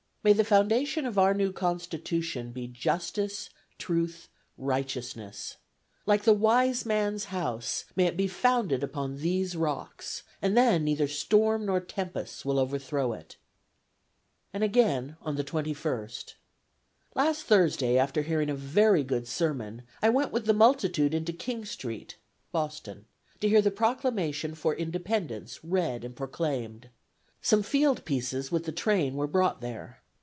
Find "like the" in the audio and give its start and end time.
6.05-6.31